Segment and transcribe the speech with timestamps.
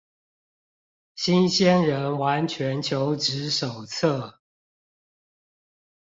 [1.13, 4.39] 新鮮人完全求職手冊